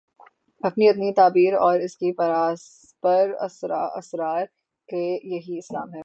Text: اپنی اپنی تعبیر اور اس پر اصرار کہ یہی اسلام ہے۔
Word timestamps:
اپنی 0.63 0.89
اپنی 0.89 1.13
تعبیر 1.13 1.53
اور 1.53 1.79
اس 1.79 1.97
پر 3.03 3.31
اصرار 3.39 4.45
کہ 4.89 5.19
یہی 5.23 5.57
اسلام 5.57 5.93
ہے۔ 5.93 5.99